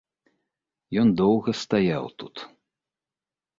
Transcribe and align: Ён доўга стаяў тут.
Ён 1.01 1.07
доўга 1.21 1.51
стаяў 1.63 2.03
тут. 2.25 2.35